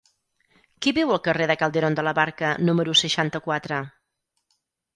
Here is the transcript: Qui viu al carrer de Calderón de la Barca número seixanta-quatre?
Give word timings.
Qui 0.85 0.93
viu 0.97 1.13
al 1.15 1.21
carrer 1.27 1.47
de 1.51 1.57
Calderón 1.63 1.99
de 2.01 2.07
la 2.09 2.15
Barca 2.21 2.55
número 2.71 2.99
seixanta-quatre? 3.05 3.81